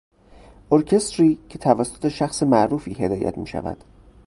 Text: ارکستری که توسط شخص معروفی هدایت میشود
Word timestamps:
ارکستری 0.71 1.39
که 1.49 1.57
توسط 1.59 2.07
شخص 2.07 2.43
معروفی 2.43 2.93
هدایت 2.93 3.37
میشود 3.37 3.83